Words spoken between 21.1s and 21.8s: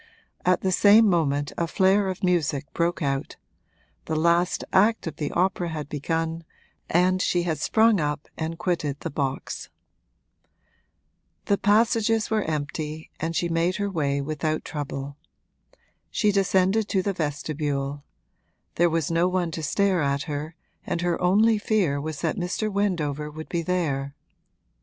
only